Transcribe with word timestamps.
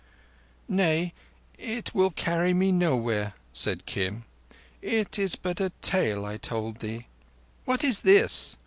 "Nay, 0.67 1.13
it 1.59 1.93
will 1.93 2.09
carry 2.09 2.55
me 2.55 2.71
nowhere," 2.71 3.35
said 3.53 3.85
Kim. 3.85 4.25
"It 4.81 5.19
is 5.19 5.35
but 5.35 5.61
a 5.61 5.69
tale 5.83 6.25
I 6.25 6.37
told 6.37 6.79
thee." 6.79 7.05
"What 7.65 7.83
is 7.83 7.99
this?" 7.99 8.57